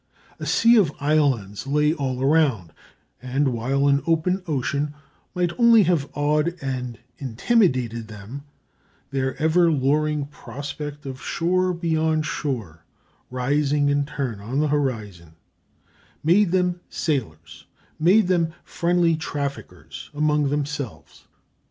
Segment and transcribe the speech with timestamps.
[0.39, 2.73] A sea of islands lay all around;
[3.21, 4.95] and while an open ocean
[5.35, 8.41] might only have awed and intimidated them,
[9.11, 12.83] this ever luring prospect of shore beyond shore
[13.29, 15.33] rising in turn on the horizon
[16.23, 17.67] made them sailors,
[17.99, 21.27] made them friendly traffickers among themselves.